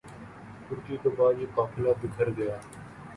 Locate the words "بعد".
1.17-1.33